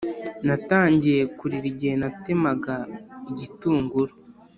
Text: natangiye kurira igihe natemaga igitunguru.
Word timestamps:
natangiye 0.45 1.21
kurira 1.37 1.65
igihe 1.73 1.93
natemaga 2.01 2.75
igitunguru. 3.29 4.13